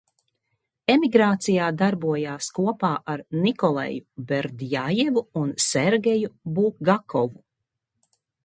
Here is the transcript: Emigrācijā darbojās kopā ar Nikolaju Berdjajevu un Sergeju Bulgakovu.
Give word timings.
Emigrācijā 0.93 1.67
darbojās 1.81 2.47
kopā 2.59 2.91
ar 3.15 3.23
Nikolaju 3.45 4.01
Berdjajevu 4.33 5.25
un 5.43 5.55
Sergeju 5.69 6.33
Bulgakovu. 6.57 7.43